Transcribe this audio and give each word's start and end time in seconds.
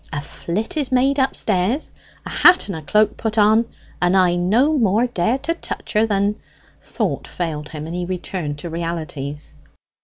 A 0.11 0.19
flit 0.19 0.77
is 0.77 0.91
made 0.91 1.19
upstairs 1.19 1.91
a 2.25 2.29
hat 2.31 2.67
and 2.67 2.75
a 2.75 2.81
cloak 2.81 3.17
put 3.17 3.37
on 3.37 3.65
and 4.01 4.17
I 4.17 4.33
no 4.33 4.75
more 4.75 5.05
dare 5.05 5.37
to 5.37 5.53
touch 5.53 5.93
her 5.93 6.07
than" 6.07 6.39
Thought 6.81 7.27
failed 7.27 7.69
him, 7.69 7.85
and 7.85 7.93
he 7.95 8.05
returned 8.05 8.57
to 8.57 8.69
realities. 8.71 9.53